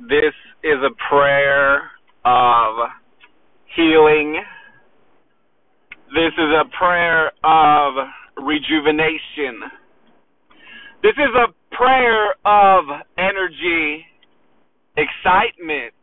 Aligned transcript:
This 0.00 0.34
is 0.64 0.78
a 0.84 0.90
prayer 1.08 1.90
of 2.24 2.90
healing. 3.76 4.42
This 6.12 6.32
is 6.36 6.50
a 6.52 6.64
prayer 6.76 7.30
of 7.44 7.94
rejuvenation. 8.36 9.62
This 11.02 11.14
is 11.16 11.34
a 11.36 11.76
prayer 11.76 12.34
of 12.44 12.84
energy, 13.18 14.04
excitement, 14.96 15.94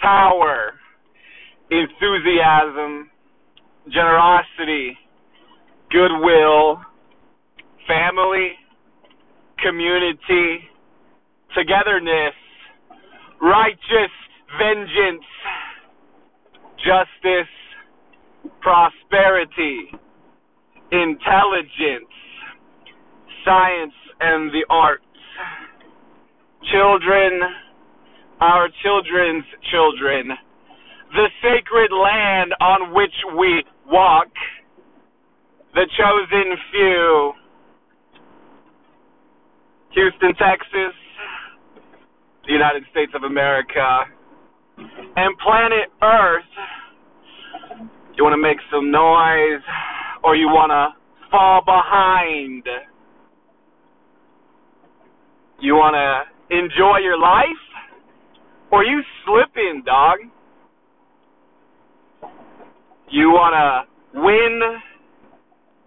power, 0.00 0.72
enthusiasm, 1.70 3.10
generosity, 3.88 4.96
goodwill, 5.90 6.80
family, 7.86 8.52
community, 9.62 10.68
togetherness, 11.54 12.34
righteous 13.40 14.12
vengeance, 14.58 15.24
justice, 16.78 17.50
prosperity, 18.60 19.90
intelligence, 20.92 22.12
science 23.44 23.94
and 24.20 24.50
the 24.50 24.64
arts, 24.70 25.04
children, 26.72 27.40
our 28.40 28.68
children's 28.82 29.44
children, 29.70 30.28
the 31.12 31.28
sacred 31.42 31.90
land 31.92 32.52
on 32.60 32.94
which 32.94 33.14
we 33.38 33.64
walk, 33.86 34.28
the 35.74 35.86
chosen 35.98 36.56
few, 36.70 37.32
Houston, 39.94 40.34
Texas, 40.34 40.94
the 42.46 42.52
United 42.52 42.84
States 42.90 43.12
of 43.14 43.22
America, 43.22 44.04
and 44.78 45.38
planet 45.38 45.88
Earth. 46.02 46.44
You 48.16 48.22
want 48.22 48.34
to 48.34 48.42
make 48.42 48.58
some 48.70 48.90
noise 48.90 49.62
or 50.22 50.36
you 50.36 50.46
want 50.46 50.70
to 50.70 50.94
fall 51.30 51.62
behind? 51.64 52.64
You 55.60 55.74
want 55.74 55.94
to 55.98 56.56
enjoy 56.56 56.98
your 56.98 57.18
life 57.18 57.64
or 58.70 58.84
you 58.84 59.02
slipping, 59.24 59.82
dog? 59.84 60.18
You 63.10 63.30
want 63.30 63.54
to 63.54 64.20
win 64.20 64.60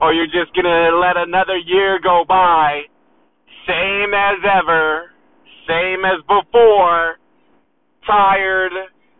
or 0.02 0.14
you're 0.14 0.28
just 0.28 0.54
going 0.54 0.66
to 0.66 0.98
let 0.98 1.18
another 1.18 1.58
year 1.58 2.00
go 2.04 2.26
by 2.28 2.84
same 3.68 4.14
as 4.16 4.40
ever, 4.48 5.07
same 5.68 6.06
as 6.06 6.22
before, 6.28 7.16
tired, 8.06 8.72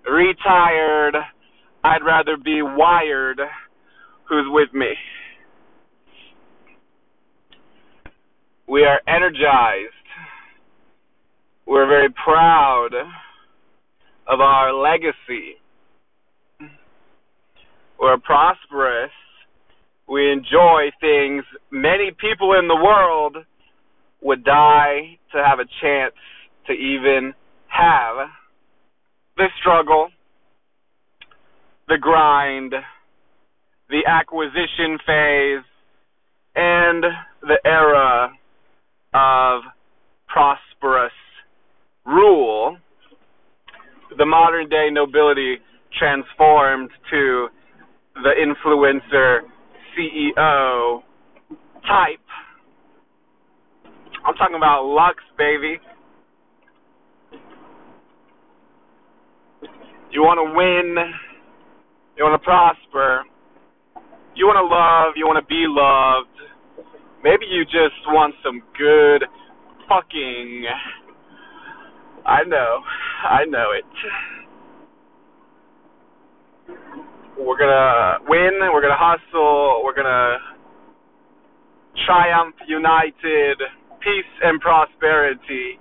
retired, 0.10 1.16
I'd 1.84 2.04
rather 2.06 2.38
be 2.38 2.62
wired. 2.62 3.40
Who's 4.30 4.46
with 4.50 4.74
me? 4.74 4.94
We 8.68 8.84
are 8.84 9.00
energized. 9.08 9.94
We're 11.66 11.88
very 11.88 12.10
proud 12.24 12.90
of 14.28 14.40
our 14.42 14.74
legacy. 14.74 15.56
We're 18.00 18.18
prosperous. 18.18 19.12
We 20.08 20.32
enjoy 20.32 20.92
things 21.02 21.44
many 21.72 22.12
people 22.20 22.54
in 22.60 22.68
the 22.68 22.76
world 22.76 23.38
would 24.22 24.44
die 24.44 25.18
to 25.34 25.44
have 25.44 25.60
a 25.60 25.66
chance 25.82 26.16
to 26.68 26.74
even 26.74 27.34
have 27.68 28.28
the 29.38 29.48
struggle, 29.60 30.10
the 31.88 31.98
grind, 32.00 32.74
the 33.90 34.02
acquisition 34.08 34.98
phase, 35.06 35.64
and 36.56 37.04
the 37.42 37.60
era 37.66 38.32
of 39.14 39.62
prosperous 40.28 41.12
rule. 42.06 42.78
The 44.18 44.26
modern 44.26 44.70
day 44.70 44.88
nobility 44.92 45.58
transformed 45.98 46.90
to 47.12 47.48
the 48.16 48.32
influencer 48.42 49.40
CEO 49.96 51.02
type 51.88 52.20
I'm 54.28 54.36
talking 54.36 54.58
about 54.58 54.84
Lux, 54.84 55.24
baby. 55.38 55.80
You 60.12 60.22
want 60.22 60.40
to 60.40 60.54
win. 60.56 60.96
You 62.18 62.24
want 62.24 62.42
to 62.42 62.46
prosper. 62.46 63.24
You 64.36 64.46
want 64.46 64.58
to 64.58 64.68
love. 64.68 65.14
You 65.16 65.26
want 65.26 65.38
to 65.42 65.48
be 65.48 65.66
loved. 65.68 66.88
Maybe 67.24 67.46
you 67.50 67.66
just 67.66 68.00
want 68.08 68.36
some 68.44 68.62
good 68.78 69.26
fucking. 69.90 70.66
I 72.26 72.44
know. 72.44 72.82
I 73.24 73.46
know 73.46 73.72
it. 73.72 73.86
We're 77.40 77.58
gonna 77.58 78.20
win. 78.28 78.60
We're 78.74 78.82
gonna 78.82 78.98
hustle. 78.98 79.82
We're 79.84 79.96
gonna 79.96 80.38
triumph 82.06 82.56
united 82.68 83.58
peace 84.02 84.34
and 84.44 84.60
prosperity. 84.62 85.80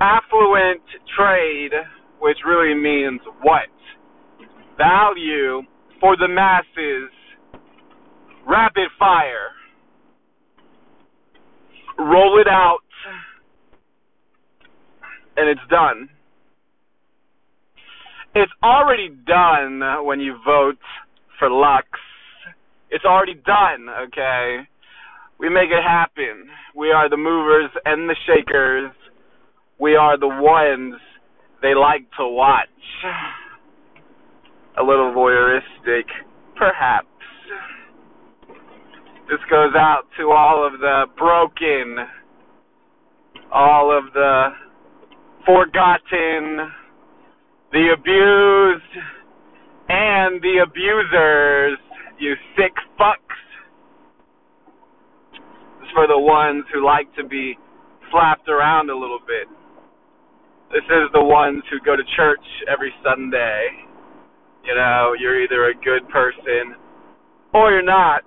Affluent 0.00 0.82
trade, 1.16 1.72
which 2.20 2.38
really 2.46 2.74
means 2.74 3.20
what? 3.42 3.68
Value 4.76 5.62
for 6.00 6.16
the 6.16 6.28
masses. 6.28 7.10
Rapid 8.48 8.88
fire. 8.98 9.50
Roll 11.98 12.40
it 12.40 12.48
out. 12.48 12.78
And 15.36 15.48
it's 15.48 15.60
done. 15.70 16.08
It's 18.34 18.52
already 18.62 19.08
done 19.26 20.04
when 20.04 20.20
you 20.20 20.36
vote 20.44 20.78
for 21.38 21.50
Lux. 21.50 21.86
It's 22.90 23.04
already 23.04 23.34
done, 23.34 23.88
okay? 24.06 24.60
We 25.38 25.48
make 25.48 25.70
it 25.70 25.82
happen. 25.82 26.48
We 26.74 26.90
are 26.90 27.08
the 27.08 27.16
movers 27.16 27.70
and 27.84 28.08
the 28.08 28.16
shakers. 28.26 28.90
We 29.78 29.94
are 29.94 30.18
the 30.18 30.28
ones 30.28 31.00
they 31.62 31.74
like 31.74 32.08
to 32.18 32.26
watch. 32.26 32.68
A 34.78 34.82
little 34.82 35.12
voyeuristic, 35.12 36.04
perhaps. 36.56 37.06
This 39.28 39.40
goes 39.50 39.74
out 39.76 40.04
to 40.18 40.30
all 40.30 40.64
of 40.66 40.80
the 40.80 41.04
broken, 41.16 41.96
all 43.52 43.96
of 43.96 44.12
the 44.14 44.48
forgotten, 45.44 46.70
the 47.72 47.92
abused, 47.92 49.04
and 49.88 50.40
the 50.40 50.64
abusers, 50.64 51.78
you 52.18 52.34
sick 52.56 52.72
fucks 52.98 53.18
This 55.80 55.90
for 55.94 56.06
the 56.06 56.18
ones 56.18 56.64
who 56.72 56.84
like 56.84 57.12
to 57.16 57.24
be 57.24 57.56
slapped 58.10 58.48
around 58.48 58.90
a 58.90 58.96
little 58.96 59.20
bit. 59.26 59.48
This 60.70 60.84
is 60.84 61.08
the 61.14 61.24
ones 61.24 61.62
who 61.70 61.80
go 61.80 61.96
to 61.96 62.02
church 62.14 62.44
every 62.70 62.92
Sunday. 63.02 63.68
You 64.64 64.74
know, 64.74 65.14
you're 65.18 65.42
either 65.42 65.70
a 65.70 65.74
good 65.74 66.06
person 66.10 66.76
or 67.54 67.72
you're 67.72 67.82
not. 67.82 68.22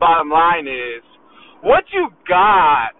Bottom 0.00 0.30
line 0.30 0.66
is, 0.66 1.04
what 1.60 1.84
you 1.92 2.08
got? 2.26 2.96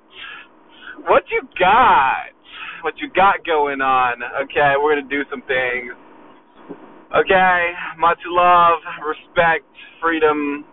What 1.08 1.24
you 1.30 1.40
got? 1.58 2.36
What 2.82 2.94
you 2.98 3.08
got 3.16 3.46
going 3.46 3.80
on? 3.80 4.20
Okay, 4.44 4.74
we're 4.76 4.94
gonna 4.94 5.08
do 5.08 5.22
some 5.30 5.42
things. 5.48 5.94
Okay, 7.16 7.72
much 7.98 8.18
love, 8.26 8.78
respect, 9.08 9.64
freedom, 10.02 10.64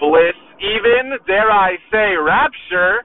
bliss, 0.00 0.34
even, 0.58 1.16
dare 1.26 1.50
I 1.50 1.76
say, 1.92 2.16
rapture. 2.20 3.02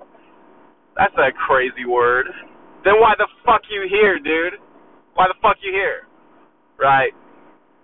That's 0.97 1.13
a 1.17 1.29
crazy 1.47 1.85
word. 1.85 2.25
Then 2.85 3.01
why 3.01 3.17
the 3.17 3.27
fuck 3.43 3.65
you 3.69 3.89
here, 3.89 4.19
dude? 4.21 4.61
Why 5.17 5.27
the 5.27 5.35
fuck 5.41 5.57
you 5.65 5.73
here? 5.73 6.07
Right? 6.79 7.11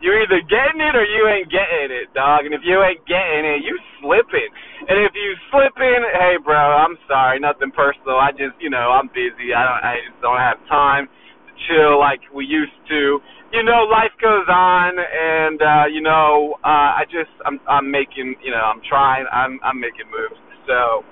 You're 0.02 0.22
either 0.22 0.42
getting 0.50 0.82
it 0.82 0.96
or 0.98 1.06
you 1.06 1.30
ain't 1.30 1.50
getting 1.52 1.94
it, 1.94 2.14
dog. 2.14 2.46
And 2.46 2.54
if 2.54 2.62
you 2.66 2.82
ain't 2.82 3.06
getting 3.06 3.46
it, 3.46 3.62
you 3.66 3.78
slipping. 4.02 4.50
And 4.90 4.98
if 5.02 5.14
you 5.14 5.30
slipping, 5.54 6.02
hey, 6.18 6.38
bro, 6.44 6.58
I'm 6.58 6.98
sorry, 7.10 7.40
nothing 7.40 7.72
personal. 7.74 8.18
I 8.18 8.32
just, 8.32 8.58
you 8.62 8.70
know, 8.70 8.94
I'm 8.94 9.10
busy. 9.14 9.54
I 9.54 9.62
don't, 9.66 9.82
I 9.82 9.94
just 10.10 10.22
don't 10.22 10.42
have 10.42 10.58
time 10.70 11.06
to 11.06 11.52
chill 11.70 12.00
like 12.00 12.22
we 12.34 12.46
used 12.46 12.78
to 12.90 13.20
you 13.54 13.64
know, 13.64 13.84
life 13.92 14.16
goes 14.22 14.48
on, 14.48 14.96
and 14.96 15.62
uh, 15.62 15.86
you 15.92 16.02
know, 16.02 16.56
uh, 16.64 16.96
I 17.00 17.04
just 17.12 17.32
I'm 17.46 17.60
I'm 17.68 17.92
making 17.92 18.36
you 18.44 18.52
know 18.52 18.64
I'm 18.64 18.82
trying 18.88 19.26
I'm 19.32 19.60
I'm 19.64 19.80
making 19.80 20.08
moves. 20.08 20.40
So 20.68 21.04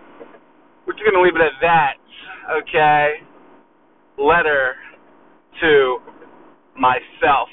we're 0.87 0.93
just 0.93 1.05
gonna 1.05 1.23
leave 1.23 1.35
it 1.35 1.43
at 1.43 1.59
that. 1.61 1.93
Okay 2.63 3.21
letter 4.19 4.75
to 5.61 5.97
myself. 6.75 7.49